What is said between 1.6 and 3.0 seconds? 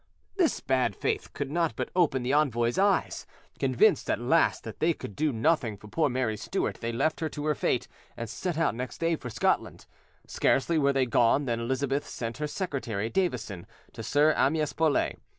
but open the envoys'